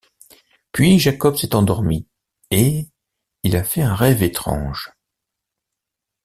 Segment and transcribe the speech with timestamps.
[0.71, 2.07] Puis Jacob s'est endormi
[2.49, 2.87] et
[3.43, 4.93] il a fait un rêve étrange.